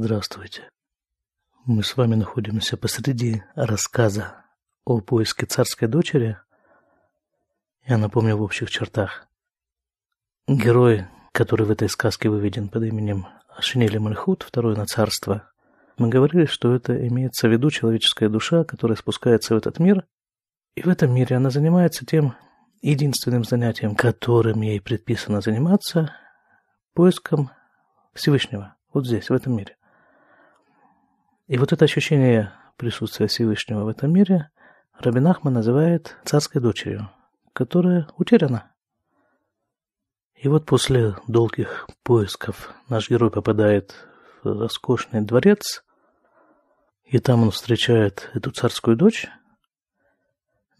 Здравствуйте. 0.00 0.70
Мы 1.66 1.82
с 1.82 1.96
вами 1.96 2.14
находимся 2.14 2.76
посреди 2.76 3.42
рассказа 3.56 4.44
о 4.84 5.00
поиске 5.00 5.44
царской 5.44 5.88
дочери. 5.88 6.38
Я 7.84 7.98
напомню 7.98 8.36
в 8.36 8.42
общих 8.42 8.70
чертах. 8.70 9.26
Герой, 10.46 11.08
который 11.32 11.66
в 11.66 11.72
этой 11.72 11.88
сказке 11.88 12.28
выведен 12.28 12.68
под 12.68 12.84
именем 12.84 13.26
Шинели 13.58 13.98
Мальхут, 13.98 14.44
второе 14.44 14.76
на 14.76 14.86
царство, 14.86 15.50
мы 15.96 16.08
говорили, 16.08 16.46
что 16.46 16.72
это 16.76 17.08
имеется 17.08 17.48
в 17.48 17.50
виду 17.50 17.68
человеческая 17.68 18.28
душа, 18.28 18.62
которая 18.62 18.96
спускается 18.96 19.56
в 19.56 19.58
этот 19.58 19.80
мир, 19.80 20.06
и 20.76 20.82
в 20.82 20.88
этом 20.88 21.12
мире 21.12 21.34
она 21.34 21.50
занимается 21.50 22.06
тем 22.06 22.36
единственным 22.82 23.42
занятием, 23.42 23.96
которым 23.96 24.62
ей 24.62 24.80
предписано 24.80 25.40
заниматься, 25.40 26.14
поиском 26.94 27.50
Всевышнего, 28.14 28.76
вот 28.92 29.04
здесь, 29.04 29.28
в 29.28 29.32
этом 29.32 29.56
мире. 29.56 29.74
И 31.48 31.56
вот 31.56 31.72
это 31.72 31.86
ощущение 31.86 32.52
присутствия 32.76 33.26
Всевышнего 33.26 33.84
в 33.84 33.88
этом 33.88 34.12
мире 34.12 34.50
Рабин 34.98 35.26
Ахман 35.26 35.54
называет 35.54 36.14
царской 36.26 36.60
дочерью, 36.60 37.10
которая 37.54 38.06
утеряна. 38.18 38.70
И 40.34 40.46
вот 40.46 40.66
после 40.66 41.16
долгих 41.26 41.88
поисков 42.02 42.74
наш 42.90 43.08
герой 43.08 43.30
попадает 43.30 43.94
в 44.42 44.60
роскошный 44.60 45.22
дворец, 45.22 45.82
и 47.06 47.18
там 47.18 47.42
он 47.42 47.50
встречает 47.50 48.30
эту 48.34 48.50
царскую 48.50 48.94
дочь, 48.94 49.26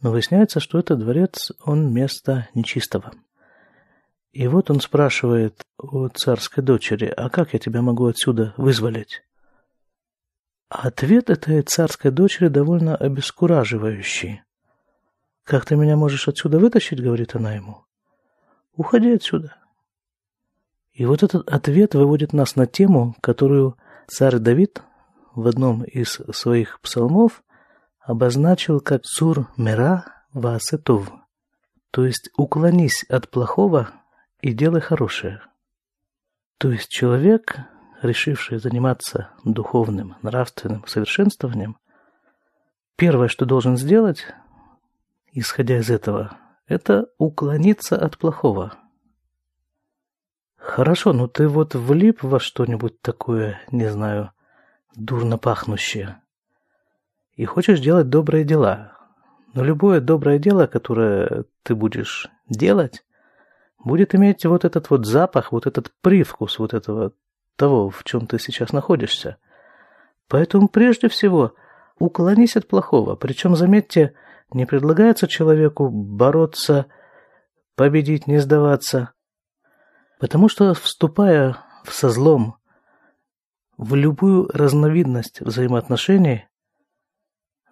но 0.02 0.10
выясняется, 0.10 0.60
что 0.60 0.78
этот 0.78 0.98
дворец, 0.98 1.50
он 1.64 1.95
место 1.95 2.46
нечистого. 2.52 3.12
И 4.32 4.46
вот 4.46 4.70
он 4.70 4.82
спрашивает 4.82 5.62
у 5.78 6.09
царской 6.09 6.62
дочери, 6.62 7.06
а 7.06 7.30
как 7.30 7.54
я 7.54 7.59
тебя 7.59 7.80
могу 7.80 8.06
отсюда 8.06 8.52
вызволить? 8.59 9.23
Ответ 10.68 11.30
этой 11.30 11.62
царской 11.62 12.10
дочери 12.10 12.48
довольно 12.48 12.95
обескураживающий. 12.95 14.43
«Как 15.43 15.65
ты 15.65 15.76
меня 15.76 15.96
можешь 15.96 16.29
отсюда 16.29 16.59
вытащить?»— 16.59 17.01
говорит 17.02 17.34
она 17.34 17.54
ему. 17.54 17.87
«Уходи 18.76 19.12
отсюда». 19.12 19.56
И 20.93 21.06
вот 21.06 21.23
этот 21.23 21.48
ответ 21.48 21.95
выводит 21.95 22.34
нас 22.34 22.54
на 22.54 22.66
тему, 22.66 23.16
которую 23.23 23.78
царь 24.09 24.38
Давид 24.38 24.82
в 25.34 25.46
одном 25.46 25.84
из 25.84 26.20
своих 26.32 26.80
псалмов 26.80 27.43
обозначил 28.00 28.80
как 28.80 29.04
«Цур 29.04 29.48
мира 29.56 30.04
ваасетов», 30.34 31.10
то 31.90 32.04
есть 32.04 32.28
«уклонись 32.37 33.04
от 33.04 33.30
плохого 33.30 33.88
и 34.43 34.52
делай 34.52 34.82
хорошее». 34.82 35.40
То 36.59 36.71
есть 36.73 36.88
человек 36.90 37.56
решивший 38.02 38.59
заниматься 38.59 39.30
духовным, 39.45 40.16
нравственным 40.23 40.87
совершенствованием, 40.87 41.77
первое, 42.96 43.29
что 43.29 43.45
должен 43.45 43.77
сделать, 43.77 44.27
исходя 45.32 45.79
из 45.79 45.90
этого, 45.90 46.37
это 46.66 47.09
уклониться 47.18 47.96
от 47.96 48.18
плохого. 48.18 48.74
Хорошо, 50.57 51.13
но 51.13 51.27
ты 51.27 51.49
вот 51.49 51.74
влип 51.74 52.23
во 52.23 52.40
что-нибудь 52.40 53.01
такое, 53.01 53.60
не 53.71 53.90
знаю, 53.90 54.33
дурно 54.95 55.38
пахнущее, 55.38 56.21
и 57.35 57.45
хочешь 57.45 57.80
делать 57.80 58.09
добрые 58.09 58.45
дела. 58.45 58.93
Но 59.55 59.65
любое 59.65 60.01
доброе 60.01 60.38
дело, 60.38 60.66
которое 60.66 61.45
ты 61.62 61.74
будешь 61.74 62.29
делать, 62.49 63.05
будет 63.79 64.15
иметь 64.15 64.44
вот 64.44 64.65
этот 64.65 64.91
вот 64.91 65.06
запах, 65.06 65.53
вот 65.53 65.66
этот 65.66 65.93
привкус 66.03 66.59
вот 66.59 66.75
этого 66.75 67.12
того, 67.59 67.91
в 67.91 68.04
чем 68.04 68.26
ты 68.26 68.38
сейчас 68.38 68.72
находишься. 68.72 69.37
Поэтому 70.28 70.69
прежде 70.69 71.09
всего 71.09 71.54
уклонись 71.98 72.56
от 72.56 72.69
плохого. 72.69 73.16
Причем, 73.16 73.56
заметьте, 73.56 74.15
не 74.53 74.65
предлагается 74.65 75.26
человеку 75.26 75.91
бороться, 75.91 76.87
победить, 77.75 78.27
не 78.27 78.38
сдаваться. 78.38 79.12
Потому 80.21 80.49
что, 80.49 80.72
вступая 80.75 81.59
в 81.84 81.93
со 81.93 82.09
злом, 82.09 82.56
в 83.77 83.94
любую 83.94 84.49
разновидность 84.53 85.41
взаимоотношений, 85.41 86.49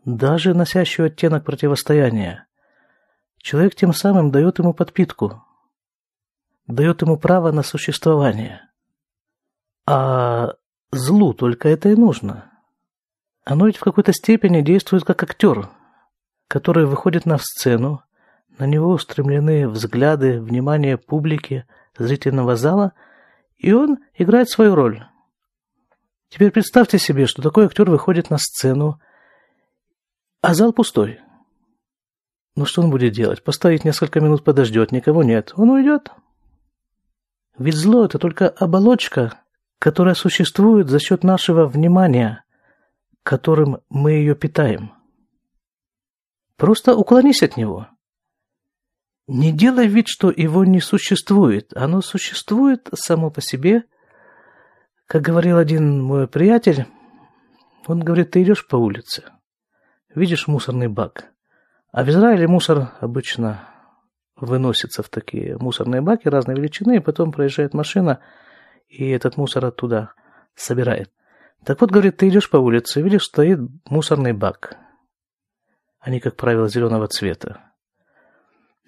даже 0.04 0.54
носящую 0.54 1.06
оттенок 1.06 1.44
противостояния, 1.44 2.46
человек 3.38 3.74
тем 3.74 3.92
самым 3.92 4.30
дает 4.30 4.58
ему 4.58 4.72
подпитку, 4.72 5.44
дает 6.66 7.02
ему 7.02 7.16
право 7.18 7.50
на 7.52 7.62
существование. 7.62 8.62
А 9.86 10.54
злу 10.90 11.32
только 11.32 11.68
это 11.68 11.90
и 11.90 11.94
нужно. 11.94 12.50
Оно 13.44 13.66
ведь 13.66 13.76
в 13.76 13.84
какой-то 13.84 14.12
степени 14.12 14.60
действует 14.60 15.04
как 15.04 15.22
актер, 15.22 15.68
который 16.48 16.86
выходит 16.86 17.26
на 17.26 17.38
сцену, 17.38 18.02
на 18.58 18.66
него 18.66 18.90
устремлены 18.90 19.68
взгляды, 19.68 20.40
внимание 20.40 20.98
публики, 20.98 21.66
зрительного 21.96 22.56
зала, 22.56 22.92
и 23.56 23.72
он 23.72 23.98
играет 24.14 24.50
свою 24.50 24.74
роль. 24.74 25.06
Теперь 26.28 26.50
представьте 26.50 26.98
себе, 26.98 27.26
что 27.26 27.40
такой 27.40 27.66
актер 27.66 27.88
выходит 27.88 28.30
на 28.30 28.38
сцену, 28.38 29.00
а 30.42 30.54
зал 30.54 30.72
пустой. 30.72 31.20
Ну 32.56 32.64
что 32.64 32.82
он 32.82 32.90
будет 32.90 33.12
делать? 33.12 33.44
Поставить 33.44 33.84
несколько 33.84 34.20
минут 34.20 34.42
подождет, 34.42 34.90
никого 34.90 35.22
нет. 35.22 35.52
Он 35.56 35.70
уйдет. 35.70 36.10
Ведь 37.58 37.74
зло– 37.74 38.04
это 38.06 38.18
только 38.18 38.48
оболочка, 38.48 39.40
которая 39.78 40.14
существует 40.14 40.88
за 40.88 40.98
счет 40.98 41.22
нашего 41.22 41.66
внимания, 41.66 42.44
которым 43.22 43.78
мы 43.88 44.12
ее 44.12 44.34
питаем. 44.34 44.92
Просто 46.56 46.94
уклонись 46.96 47.42
от 47.42 47.56
него. 47.56 47.88
Не 49.26 49.52
делай 49.52 49.88
вид, 49.88 50.08
что 50.08 50.30
его 50.30 50.64
не 50.64 50.80
существует. 50.80 51.76
Оно 51.76 52.00
существует 52.00 52.88
само 52.94 53.30
по 53.30 53.40
себе. 53.40 53.84
Как 55.06 55.22
говорил 55.22 55.58
один 55.58 56.02
мой 56.02 56.28
приятель, 56.28 56.86
он 57.86 58.00
говорит, 58.00 58.30
ты 58.30 58.42
идешь 58.42 58.66
по 58.66 58.76
улице, 58.76 59.24
видишь 60.14 60.48
мусорный 60.48 60.88
бак. 60.88 61.26
А 61.92 62.04
в 62.04 62.08
Израиле 62.08 62.48
мусор 62.48 62.92
обычно 63.00 63.68
выносится 64.36 65.02
в 65.02 65.08
такие 65.08 65.56
мусорные 65.58 66.00
баки 66.00 66.28
разной 66.28 66.56
величины, 66.56 66.96
и 66.96 67.00
потом 67.00 67.32
проезжает 67.32 67.74
машина– 67.74 68.20
и 68.88 69.08
этот 69.10 69.36
мусор 69.36 69.64
оттуда 69.64 70.12
собирает. 70.54 71.10
Так 71.64 71.80
вот, 71.80 71.90
говорит, 71.90 72.16
ты 72.16 72.28
идешь 72.28 72.48
по 72.48 72.56
улице, 72.58 73.02
видишь, 73.02 73.24
стоит 73.24 73.58
мусорный 73.88 74.32
бак. 74.32 74.76
Они, 75.98 76.20
как 76.20 76.36
правило, 76.36 76.68
зеленого 76.68 77.08
цвета. 77.08 77.72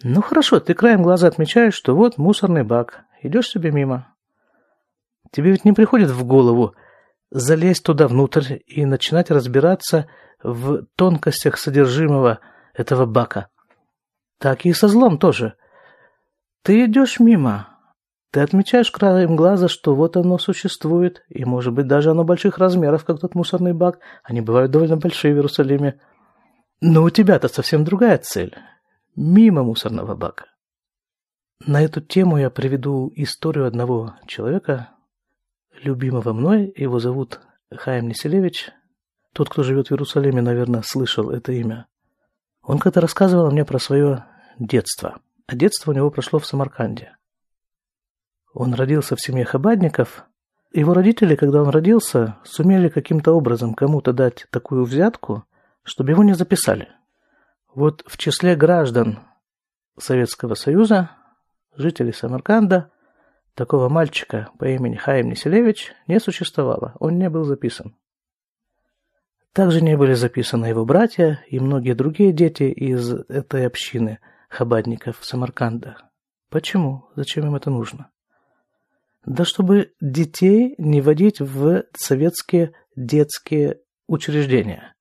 Ну 0.03 0.23
хорошо, 0.23 0.61
ты 0.61 0.75
краем 0.75 1.03
глаза 1.03 1.27
отмечаешь, 1.27 1.75
что 1.75 1.97
вот 1.97 2.19
мусорный 2.19 2.63
бак. 2.63 3.05
Идешь 3.21 3.49
себе 3.49 3.73
мимо. 3.73 4.15
Тебе 5.33 5.51
ведь 5.51 5.65
не 5.65 5.73
приходит 5.73 6.11
в 6.11 6.25
голову 6.25 6.75
залезть 7.31 7.85
туда 7.85 8.09
внутрь 8.09 8.59
и 8.67 8.85
начинать 8.85 9.31
разбираться 9.31 10.09
в 10.43 10.87
тонкостях 10.97 11.59
содержимого 11.59 12.39
этого 12.73 13.07
бака. 13.07 13.49
Так 14.39 14.65
и 14.65 14.73
со 14.73 14.89
злом 14.89 15.19
тоже. 15.19 15.55
Ты 16.63 16.85
идешь 16.85 17.19
мимо, 17.19 17.78
ты 18.31 18.41
отмечаешь 18.41 18.91
краем 18.91 19.37
глаза, 19.37 19.69
что 19.69 19.95
вот 19.95 20.17
оно 20.17 20.39
существует, 20.39 21.25
и, 21.31 21.45
может 21.45 21.73
быть, 21.73 21.87
даже 21.87 22.11
оно 22.11 22.25
больших 22.25 22.59
размеров, 22.59 23.05
как 23.05 23.21
тот 23.21 23.35
мусорный 23.35 23.73
бак. 23.73 24.01
Они 24.23 24.41
бывают 24.43 24.71
довольно 24.71 24.99
большие 24.99 25.33
в 25.33 25.37
Иерусалиме. 25.37 25.99
Но 26.81 27.03
у 27.03 27.11
тебя-то 27.11 27.49
совсем 27.49 27.85
другая 27.85 28.19
цель. 28.19 28.55
Мимо 29.17 29.63
мусорного 29.63 30.15
бака. 30.15 30.47
На 31.67 31.83
эту 31.83 32.01
тему 32.01 32.39
я 32.39 32.51
приведу 32.51 33.11
историю 33.17 33.67
одного 33.67 34.15
человека, 34.27 34.91
любимого 35.83 36.33
мной. 36.33 36.73
Его 36.77 37.01
зовут 37.01 37.41
Хаим 37.75 38.09
Неселевич. 38.09 38.71
Тот, 39.33 39.49
кто 39.49 39.63
живет 39.63 39.89
в 39.89 39.93
Иерусалиме, 39.93 40.43
наверное, 40.43 40.83
слышал 40.83 41.31
это 41.31 41.53
имя. 41.53 41.87
Он 42.63 42.79
когда 42.79 43.01
рассказывал 43.01 43.51
мне 43.51 43.65
про 43.65 43.79
свое 43.79 44.27
детство. 44.59 45.19
А 45.47 45.57
детство 45.57 45.91
у 45.91 45.95
него 45.95 46.11
прошло 46.11 46.39
в 46.39 46.47
Самарканде. 46.47 47.18
Он 48.55 48.75
родился 48.75 49.17
в 49.17 49.21
семье 49.21 49.45
хабадников. 49.45 50.25
Его 50.73 50.95
родители, 50.95 51.37
когда 51.37 51.63
он 51.63 51.69
родился, 51.71 52.37
сумели 52.45 52.89
каким-то 52.89 53.33
образом 53.33 53.75
кому-то 53.75 54.13
дать 54.13 54.47
такую 54.51 54.85
взятку, 54.85 55.45
чтобы 55.83 56.11
его 56.11 56.23
не 56.23 56.35
записали. 56.35 56.89
Вот 57.75 58.03
в 58.07 58.17
числе 58.17 58.57
граждан 58.57 59.21
Советского 59.99 60.55
Союза, 60.55 61.11
жителей 61.77 62.13
Самарканда, 62.13 62.91
такого 63.55 63.89
мальчика 63.89 64.51
по 64.59 64.67
имени 64.67 64.97
Хаим 64.97 65.29
Неселевич 65.31 65.93
не 66.07 66.21
существовало, 66.21 66.95
он 67.01 67.19
не 67.19 67.31
был 67.31 67.45
записан. 67.45 67.97
Также 69.53 69.81
не 69.81 69.97
были 69.97 70.15
записаны 70.15 70.67
его 70.67 70.85
братья 70.85 71.45
и 71.49 71.59
многие 71.59 71.95
другие 71.95 72.33
дети 72.33 72.65
из 72.65 73.13
этой 73.29 73.67
общины 73.67 74.21
хабадников 74.49 75.19
Самарканда. 75.23 75.97
Почему? 76.51 77.09
Зачем 77.17 77.47
им 77.47 77.57
это 77.57 77.71
нужно? 77.71 78.11
Да 79.29 79.45
чтобы 79.45 79.93
детей 80.01 80.75
не 80.79 81.03
водить 81.03 81.39
в 81.39 81.85
советские 81.95 82.73
детские 82.97 83.81
учреждения. 84.07 84.95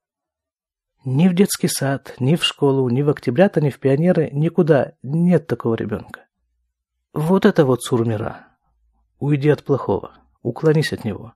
Ни 1.05 1.29
в 1.29 1.33
детский 1.33 1.69
сад, 1.69 2.13
ни 2.19 2.35
в 2.35 2.43
школу, 2.43 2.89
ни 2.89 3.03
в 3.03 3.09
октябрята, 3.09 3.61
ни 3.61 3.69
в 3.69 3.79
пионеры, 3.79 4.29
никуда 4.33 4.95
нет 5.01 5.47
такого 5.47 5.75
ребенка. 5.75 6.25
Вот 7.13 7.45
это 7.45 7.63
вот 7.63 7.83
сурмира. 7.83 8.47
Уйди 9.17 9.47
от 9.47 9.63
плохого, 9.63 10.11
уклонись 10.41 10.91
от 10.91 11.05
него. 11.05 11.33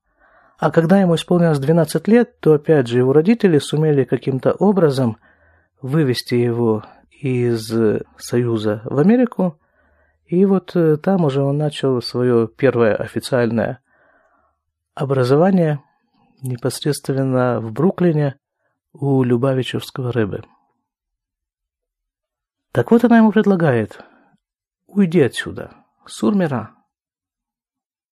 А 0.59 0.69
когда 0.69 0.99
ему 0.99 1.15
исполнилось 1.15 1.59
12 1.59 2.09
лет, 2.09 2.41
то 2.41 2.55
опять 2.55 2.87
же 2.87 2.97
его 2.97 3.13
родители 3.13 3.59
сумели 3.59 4.03
каким-то 4.03 4.51
образом 4.51 5.15
вывести 5.81 6.35
его 6.35 6.83
из 7.09 7.73
Союза 8.17 8.81
в 8.83 8.97
Америку, 8.97 9.60
и 10.31 10.45
вот 10.45 10.77
э, 10.77 10.95
там 10.95 11.25
уже 11.25 11.43
он 11.43 11.57
начал 11.57 12.01
свое 12.01 12.47
первое 12.47 12.95
официальное 12.95 13.81
образование 14.93 15.83
непосредственно 16.41 17.59
в 17.59 17.73
Бруклине 17.73 18.37
у 18.93 19.23
Любавичевского 19.23 20.13
рыбы. 20.13 20.45
Так 22.71 22.91
вот 22.91 23.03
она 23.03 23.17
ему 23.17 23.33
предлагает, 23.33 23.99
уйди 24.87 25.19
отсюда, 25.19 25.73
Сурмира. 26.05 26.75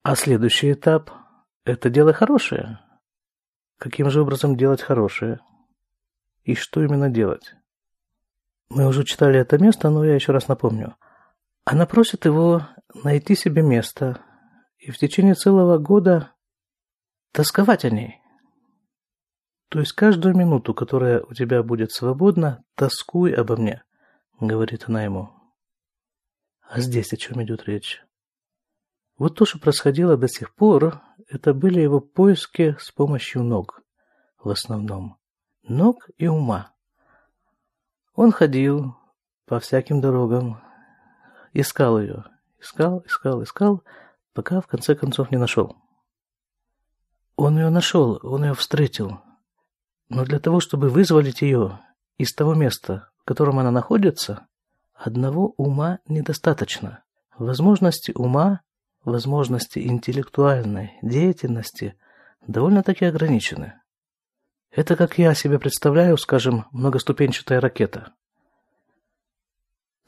А 0.03 0.13
следующий 0.17 0.73
этап– 0.73 1.11
это 1.63 1.89
дело 1.89 2.11
хорошее. 2.11 2.81
Каким 3.77 4.09
же 4.09 4.23
образом 4.23 4.57
делать 4.57 4.81
хорошее? 4.81 5.39
И 6.43 6.53
что 6.53 6.83
именно 6.83 7.09
делать? 7.09 7.55
Мы 8.67 8.85
уже 8.87 9.05
читали 9.05 9.39
это 9.39 9.57
место, 9.57 9.89
но 9.89 10.03
я 10.03 10.15
еще 10.15 10.33
раз 10.33 10.49
напомню. 10.49 10.97
Она 11.71 11.85
просит 11.85 12.25
его 12.25 12.67
найти 12.95 13.35
себе 13.35 13.61
место 13.61 14.25
и 14.79 14.89
в 14.89 14.97
течение 14.97 15.35
целого 15.35 15.77
года 15.77 16.33
тосковать 17.31 17.85
о 17.85 17.91
ней. 17.91 18.19
То 19.69 19.79
есть 19.79 19.91
каждую 19.91 20.35
минуту, 20.35 20.73
которая 20.73 21.21
у 21.21 21.35
тебя 21.35 21.61
будет 21.61 21.91
свободна, 21.91 22.63
тоскуй 22.73 23.33
обо 23.35 23.55
мне, 23.55 23.83
говорит 24.39 24.85
она 24.87 25.03
ему. 25.03 25.29
А 26.67 26.79
здесь 26.81 27.13
о 27.13 27.17
чем 27.17 27.43
идет 27.43 27.65
речь? 27.65 28.01
Вот 29.19 29.37
то, 29.37 29.45
что 29.45 29.59
происходило 29.59 30.17
до 30.17 30.27
сих 30.27 30.55
пор, 30.55 31.03
это 31.27 31.53
были 31.53 31.81
его 31.81 31.99
поиски 31.99 32.75
с 32.79 32.91
помощью 32.91 33.43
ног, 33.43 33.83
в 34.39 34.49
основном. 34.49 35.19
Ног 35.61 36.09
и 36.17 36.25
ума. 36.25 36.73
Он 38.15 38.31
ходил 38.31 38.95
по 39.45 39.59
всяким 39.59 40.01
дорогам, 40.01 40.63
искал 41.53 41.99
ее, 41.99 42.25
искал, 42.59 43.03
искал, 43.05 43.43
искал, 43.43 43.83
пока 44.33 44.61
в 44.61 44.67
конце 44.67 44.95
концов 44.95 45.31
не 45.31 45.37
нашел. 45.37 45.75
Он 47.35 47.57
ее 47.57 47.69
нашел, 47.69 48.19
он 48.23 48.43
ее 48.43 48.53
встретил. 48.53 49.21
Но 50.09 50.25
для 50.25 50.39
того, 50.39 50.59
чтобы 50.59 50.89
вызволить 50.89 51.41
ее 51.41 51.79
из 52.17 52.33
того 52.33 52.53
места, 52.53 53.09
в 53.19 53.23
котором 53.23 53.59
она 53.59 53.71
находится, 53.71 54.47
одного 54.93 55.53
ума 55.57 55.99
недостаточно. 56.07 57.03
Возможности 57.37 58.11
ума, 58.13 58.61
возможности 59.05 59.79
интеллектуальной 59.79 60.97
деятельности 61.01 61.97
довольно-таки 62.45 63.05
ограничены. 63.05 63.79
Это 64.71 64.95
как 64.95 65.17
я 65.17 65.33
себе 65.33 65.57
представляю, 65.59 66.17
скажем, 66.17 66.65
многоступенчатая 66.71 67.61
ракета. 67.61 68.13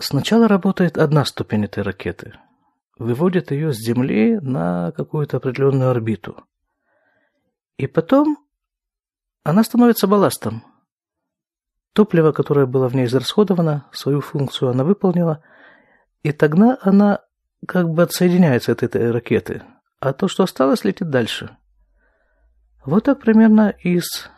Сначала 0.01 0.48
работает 0.48 0.98
одна 0.98 1.25
ступень 1.25 1.65
этой 1.65 1.83
ракеты. 1.83 2.33
Выводит 2.98 3.51
ее 3.51 3.71
с 3.71 3.77
Земли 3.77 4.39
на 4.42 4.92
какую-то 4.94 5.38
определенную 5.38 5.92
орбиту. 5.92 6.44
И 7.77 7.86
потом 7.86 8.38
она 9.44 9.63
становится 9.63 10.07
балластом. 10.07 10.63
Топливо, 11.94 12.31
которое 12.31 12.65
было 12.65 12.89
в 12.89 12.95
ней 12.95 13.06
израсходовано, 13.06 13.86
свою 13.92 14.21
функцию 14.21 14.71
она 14.71 14.83
выполнила, 14.83 15.44
и 16.24 16.31
тогда 16.31 16.80
она 16.81 17.19
как 17.68 17.88
бы 17.89 18.01
отсоединяется 18.01 18.71
от 18.71 18.81
этой 18.81 19.12
ракеты, 19.12 19.62
а 20.00 20.13
то, 20.13 20.27
что 20.27 20.44
осталось, 20.44 20.83
летит 20.83 21.12
дальше. 21.12 21.56
Вот 22.86 23.03
так 23.03 23.19
примерно 23.19 23.69
и 23.69 24.00
с 24.00 24.31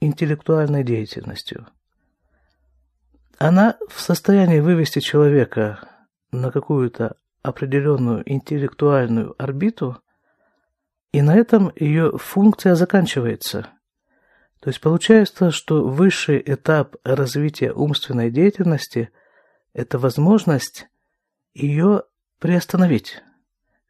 интеллектуальной 0.00 0.82
деятельностью. 0.82 1.66
Она 3.42 3.78
в 3.88 4.02
состоянии 4.02 4.60
вывести 4.60 4.98
человека 4.98 5.80
на 6.30 6.50
какую-то 6.50 7.16
определенную 7.42 8.22
интеллектуальную 8.30 9.34
орбиту, 9.42 9.96
и 11.10 11.22
на 11.22 11.34
этом 11.34 11.72
ее 11.74 12.18
функция 12.18 12.74
заканчивается. 12.74 13.68
То 14.60 14.68
есть 14.68 14.82
получается, 14.82 15.50
что 15.50 15.88
высший 15.88 16.42
этап 16.44 16.96
развития 17.02 17.72
умственной 17.72 18.30
деятельности– 18.30 19.08
это 19.72 19.98
возможность 19.98 20.88
ее 21.54 22.02
приостановить. 22.40 23.22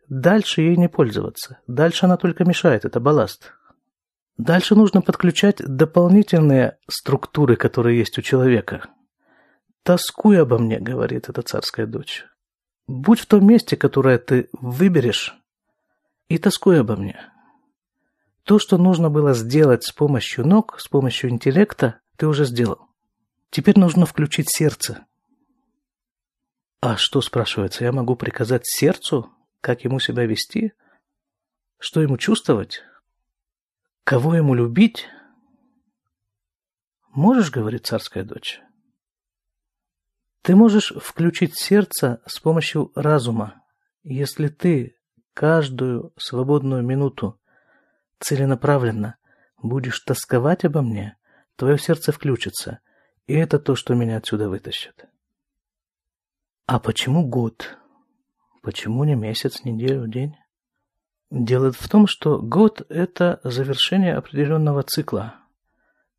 Дальше 0.09 0.61
ей 0.61 0.77
не 0.77 0.89
пользоваться. 0.89 1.59
Дальше 1.67 2.07
она 2.07 2.17
только 2.17 2.45
мешает, 2.45 2.85
это 2.85 3.01
балласт. 3.01 3.53
Дальше 4.39 4.77
нужно 4.77 5.03
подключать 5.03 5.57
дополнительные 5.59 6.79
структуры, 6.89 7.57
которые 7.57 7.99
есть 7.99 8.17
у 8.17 8.23
человека. 8.23 8.87
«Тоскуй 9.83 10.41
обо 10.41 10.59
мне»,— 10.59 10.79
говорит 10.81 11.29
эта 11.29 11.43
царская 11.43 11.87
дочь. 11.87 12.27
«Будь 12.87 13.21
в 13.21 13.27
том 13.27 13.47
месте, 13.47 13.77
которое 13.77 14.19
ты 14.19 14.49
выберешь, 14.53 15.35
и 16.29 16.39
тоскуй 16.39 16.81
обо 16.81 16.97
мне». 16.97 17.31
То, 18.45 18.59
что 18.59 18.79
нужно 18.79 19.11
было 19.11 19.33
сделать 19.33 19.85
с 19.85 19.93
помощью 19.93 20.47
ног, 20.47 20.81
с 20.81 20.89
помощью 20.89 21.31
интеллекта, 21.31 22.01
ты 22.17 22.27
уже 22.27 22.45
сделал. 22.45 22.89
Теперь 23.51 23.79
нужно 23.79 24.07
включить 24.07 24.51
сердце. 24.51 25.07
А 26.81 26.97
что, 26.97 27.21
спрашивается, 27.21 27.85
я 27.85 27.93
могу 27.93 28.17
приказать 28.17 28.63
сердцу, 28.65 29.31
как 29.61 29.85
ему 29.85 30.01
себя 30.01 30.25
вести? 30.25 30.73
Что 31.79 32.01
ему 32.01 32.17
чувствовать? 32.17 32.83
Кого 34.05 34.35
ему 34.35 34.55
любить? 34.55 35.07
Можешь, 37.11 37.51
говорит 37.51 37.87
царская 37.87 38.25
дочь. 38.25 38.61
Ты 40.43 40.57
можешь 40.57 40.93
включить 40.97 41.59
сердце 41.59 42.23
с 42.27 42.41
помощью 42.41 42.93
разума, 42.95 43.63
если 44.03 44.49
ты 44.49 44.97
каждую 45.35 46.13
свободную 46.17 46.83
минуту 46.83 47.39
целенаправленно 48.19 49.17
будешь 49.63 50.01
тосковать 50.01 50.65
обо 50.65 50.81
мне, 50.81 51.17
твое 51.57 51.79
сердце 51.79 52.13
включится, 52.13 52.81
и 53.27 53.35
это 53.35 53.59
то, 53.59 53.75
что 53.75 53.95
меня 53.95 54.17
отсюда 54.17 54.49
вытащит. 54.49 55.05
А 56.67 56.79
почему 56.79 57.27
год? 57.27 57.77
Почему 58.63 59.05
не 59.05 59.15
месяц, 59.15 59.65
неделю, 59.65 60.07
день? 60.07 60.37
Дело 61.31 61.71
в 61.71 61.89
том, 61.89 62.07
что 62.07 62.41
год– 62.41 62.85
это 62.89 63.41
завершение 63.45 64.17
определенного 64.17 64.83
цикла. 64.83 65.37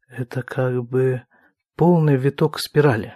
Это 0.08 0.42
как 0.42 0.84
бы 0.84 1.24
полный 1.76 2.18
виток 2.18 2.60
спирали. 2.60 3.16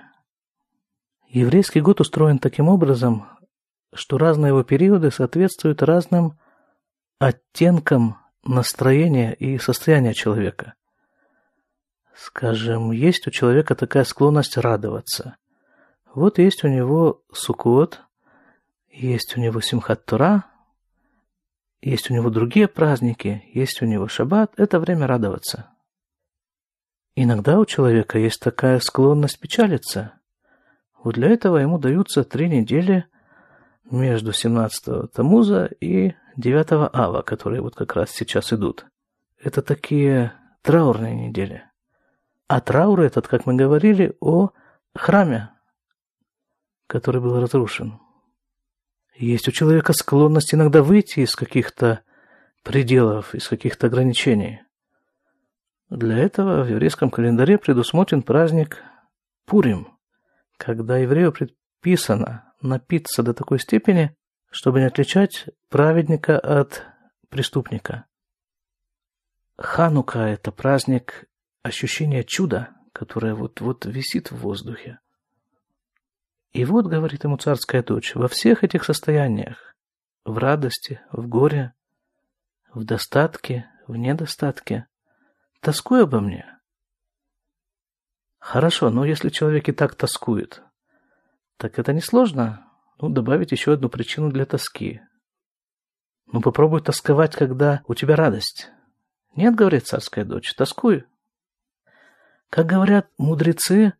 Еврейский 1.30 1.82
год 1.82 2.02
устроен 2.02 2.40
таким 2.40 2.70
образом, 2.70 3.28
что 3.94 4.18
разные 4.18 4.50
его 4.50 4.64
периоды 4.64 5.12
соответствуют 5.12 5.82
разным 5.82 6.40
оттенкам 7.20 8.18
настроения 8.44 9.34
и 9.34 9.58
состояния 9.58 10.14
человека. 10.14 10.74
Скажем, 12.16 12.92
есть 12.92 13.28
у 13.28 13.32
человека 13.32 13.76
такая 13.76 14.04
склонность 14.04 14.58
радоваться. 14.58 15.38
Вот 16.14 16.40
есть 16.40 16.64
у 16.64 16.68
него 16.68 17.22
Суккот, 17.34 18.02
есть 18.90 19.36
у 19.38 19.42
него 19.42 19.60
Симхат 19.62 20.06
Тура– 20.06 20.46
есть 21.86 22.10
у 22.10 22.16
него 22.16 22.32
другие 22.32 22.68
праздники, 22.68 23.44
есть 23.54 23.80
у 23.84 23.86
него 23.86 24.08
шаббат, 24.08 24.52
это 24.58 24.80
время 24.80 25.06
радоваться. 25.06 25.70
Иногда 27.14 27.60
у 27.60 27.66
человека 27.66 28.18
есть 28.18 28.40
такая 28.40 28.80
склонность 28.80 29.40
печалиться. 29.40 30.15
Вот 31.06 31.14
для 31.14 31.30
этого 31.30 31.58
ему 31.58 31.78
даются 31.78 32.24
три 32.24 32.50
недели 32.50 33.06
между 33.92 34.32
17-го 34.32 35.06
Тамуза 35.06 35.66
и 35.80 36.16
9 36.36 36.90
Ава, 36.92 37.22
которые 37.22 37.62
вот 37.62 37.76
как 37.76 37.96
раз 37.96 38.10
сейчас 38.10 38.52
идут. 38.52 38.88
Это 39.40 39.62
такие 39.62 40.34
траурные 40.64 41.14
недели. 41.28 41.64
А 42.48 42.60
траур 42.60 43.02
этот, 43.02 43.28
как 43.28 43.46
мы 43.46 43.54
говорили, 43.54 44.18
о 44.20 44.50
храме, 44.96 45.52
который 46.88 47.22
был 47.22 47.40
разрушен. 47.40 48.00
Есть 49.16 49.48
у 49.48 49.52
человека 49.52 49.94
склонность 49.94 50.56
иногда 50.56 50.82
выйти 50.82 51.20
из 51.20 51.36
каких-то 51.36 52.02
пределов, 52.64 53.36
из 53.36 53.48
каких-то 53.48 53.86
ограничений. 53.86 54.64
Для 55.92 56.18
этого 56.18 56.64
в 56.64 56.68
еврейском 56.68 57.12
календаре 57.12 57.60
предусмотрен 57.60 58.24
праздник 58.24 58.82
Пурим, 59.46 59.95
когда 60.58 60.98
еврею 60.98 61.32
предписано 61.32 62.54
напиться 62.62 63.24
до 63.24 63.34
такой 63.34 63.60
степени, 63.60 64.16
чтобы 64.50 64.80
не 64.80 64.86
отличать 64.86 65.48
праведника 65.70 66.40
от 66.40 66.84
преступника. 67.30 68.06
Ханука– 69.58 70.20
это 70.20 70.52
праздник 70.52 71.26
ощущения 71.64 72.24
чуда, 72.24 72.70
которое 72.94 73.36
вот-вот 73.36 73.86
висит 73.86 74.32
в 74.32 74.38
воздухе. 74.38 75.00
И 76.54 76.64
вот, 76.64 76.88
говорит 76.88 77.26
ему 77.26 77.38
царская 77.38 77.84
дочь, 77.84 78.16
во 78.16 78.28
всех 78.28 78.64
этих 78.64 78.86
состояниях, 78.86 79.76
в 80.24 80.38
радости, 80.38 81.02
в 81.12 81.28
горе, 81.28 81.74
в 82.74 82.86
достатке, 82.86 83.70
в 83.88 83.96
недостатке, 83.96 84.88
тоскуй 85.60 86.04
обо 86.04 86.22
мне. 86.22 86.55
Хорошо, 88.46 88.92
но 88.92 89.06
если 89.06 89.30
человек 89.30 89.70
и 89.70 89.72
так 89.72 89.96
тоскует, 89.96 90.62
так 91.58 91.80
это 91.80 91.94
несложно, 91.94 92.64
ну, 93.00 93.10
добавить 93.10 93.52
еще 93.52 93.74
одну 93.74 93.90
причину 93.90 94.32
для 94.32 94.46
тоски. 94.46 95.02
Ну, 96.28 96.42
попробуй 96.42 96.82
тосковать, 96.82 97.36
когда 97.36 97.82
у 97.88 97.96
тебя 97.96 98.16
радость. 98.16 98.70
Нет, 99.36 99.56
говорит 99.56 99.88
царская 99.88 100.26
дочь, 100.26 100.54
тоскуй. 100.54 101.06
Как 102.52 102.68
говорят 102.68 103.10
мудрецы, 103.18 103.94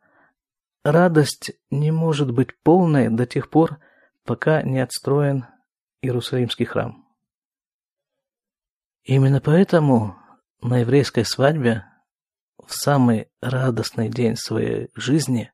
Радость 0.84 1.54
не 1.72 1.90
может 1.90 2.30
быть 2.30 2.56
полной 2.62 3.10
до 3.10 3.26
тех 3.26 3.50
пор, 3.50 3.80
пока 4.26 4.62
не 4.62 4.80
отстроен 4.80 5.48
Иерусалимский 6.04 6.66
храм. 6.66 7.04
Именно 9.02 9.42
поэтому 9.42 10.16
на 10.62 10.82
еврейской 10.82 11.26
свадьбе, 11.26 11.86
в 12.64 12.74
самый 12.74 13.28
радостный 13.42 14.10
день 14.10 14.36
своей 14.36 14.90
жизни 14.96 15.52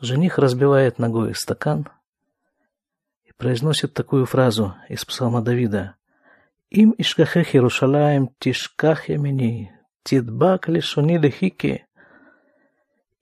жених 0.00 0.38
разбивает 0.38 0.98
ногой 0.98 1.34
стакан 1.34 1.88
и 3.24 3.32
произносит 3.32 3.92
такую 3.92 4.24
фразу 4.24 4.74
из 4.88 5.04
псалма 5.04 5.42
Давида. 5.42 5.96
«Им 6.70 6.94
ишкахех 6.96 7.54
Иерушалаем 7.54 8.30
тишках 8.38 9.08
ямини, 9.08 9.72
тидбак 10.04 10.68
лишуни 10.68 11.18
лихики, 11.18 11.86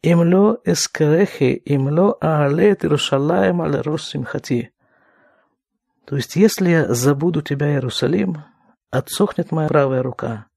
им 0.03 0.21
ло 0.21 0.61
эскарехи, 0.65 1.55
им 1.65 1.89
ло 1.89 2.17
аалет 2.21 2.85
Иерушалаем 2.85 3.63
аль 3.63 3.83
хати». 4.25 4.73
То 6.07 6.17
есть, 6.17 6.37
если 6.37 6.69
я 6.71 6.95
забуду 6.95 7.41
тебя, 7.41 7.73
Иерусалим, 7.73 8.45
отсохнет 8.91 9.51
моя 9.53 9.69
правая 9.69 10.03
рука– 10.03 10.47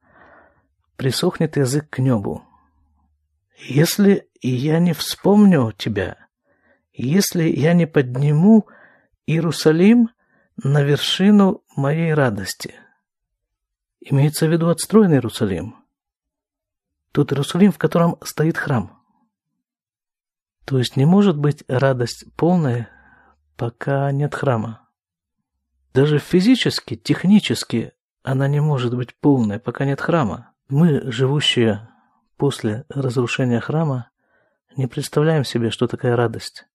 присохнет 0.97 1.55
язык 1.55 1.89
к 1.89 1.99
небу. 1.99 2.43
Если 3.57 4.29
я 4.41 4.79
не 4.79 4.93
вспомню 4.93 5.71
тебя, 5.71 6.17
если 6.93 7.43
я 7.43 7.73
не 7.73 7.87
подниму 7.87 8.67
Иерусалим 9.25 10.09
на 10.63 10.81
вершину 10.81 11.63
моей 11.75 12.13
радости. 12.13 12.75
Имеется 13.99 14.47
в 14.47 14.51
виду 14.51 14.69
отстроенный 14.69 15.17
Иерусалим. 15.17 15.75
Тот 17.11 17.31
Иерусалим, 17.31 17.71
в 17.71 17.77
котором 17.77 18.17
стоит 18.23 18.57
храм. 18.57 19.03
То 20.65 20.77
есть 20.79 20.97
не 20.97 21.05
может 21.05 21.37
быть 21.37 21.63
радость 21.67 22.25
полная, 22.35 22.89
пока 23.55 24.11
нет 24.11 24.33
храма. 24.33 24.89
Даже 25.93 26.19
физически, 26.19 26.95
технически 26.95 27.93
она 28.23 28.47
не 28.47 28.59
может 28.59 28.95
быть 28.95 29.15
полной, 29.19 29.59
пока 29.59 29.85
нет 29.85 30.01
храма. 30.01 30.53
Мы, 30.69 31.09
живущие 31.09 31.87
после 32.35 32.83
разрушения 32.89 33.61
храма, 33.61 34.09
не 34.75 34.85
представляем 34.87 35.45
себе, 35.45 35.69
что 35.69 35.87
такая 35.87 36.17
радость. 36.17 36.65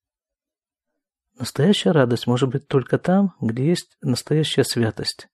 Настоящая 1.39 1.91
радость 1.91 2.27
может 2.27 2.49
быть 2.49 2.67
только 2.69 2.97
там, 2.97 3.35
где 3.39 3.67
есть 3.67 3.99
настоящая 4.01 4.65
святость. 4.65 5.29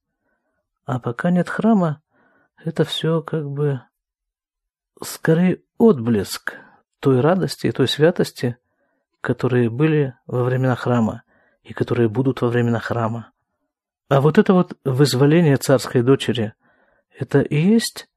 А 0.85 0.99
пока 0.99 1.31
нет 1.31 1.49
храма, 1.49 2.03
это 2.65 2.85
все 2.85 3.23
как 3.23 3.49
бы 3.49 3.83
скорее 5.01 5.63
отблеск 5.79 6.57
той 6.99 7.21
радости 7.21 7.69
и 7.69 7.73
той 7.73 7.87
святости, 7.87 8.57
которые 9.21 9.71
были 9.71 10.15
во 10.27 10.43
времена 10.43 10.75
храма 10.75 11.23
и 11.63 11.73
которые 11.73 12.09
будут 12.09 12.41
во 12.41 12.49
времена 12.49 12.81
храма. 12.81 13.31
А 14.09 14.21
вот 14.21 14.37
это 14.37 14.53
вот 14.53 14.77
вызволение 14.83 15.59
царской 15.59 16.03
дочери, 16.03 16.55
это 17.17 17.41
и 17.41 17.57
есть 17.57 18.08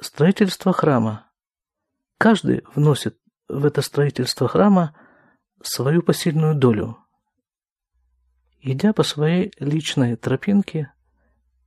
строительство 0.00 0.72
храма. 0.72 1.30
Каждый 2.18 2.64
вносит 2.74 3.18
в 3.48 3.64
это 3.64 3.82
строительство 3.82 4.48
храма 4.48 4.94
свою 5.62 6.02
посильную 6.02 6.54
долю, 6.54 6.98
идя 8.60 8.92
по 8.92 9.02
своей 9.02 9.52
личной 9.58 10.16
тропинке 10.16 10.92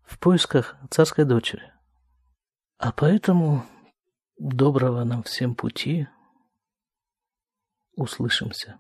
в 0.04 0.20
поисках 0.20 0.78
царской 0.90 1.26
дочери. 1.26 1.74
А 2.78 2.92
поэтому 2.92 3.66
доброго 4.38 5.04
нам 5.04 5.24
всем 5.24 5.56
пути– 5.56 6.08
Услышимся. 7.98 8.80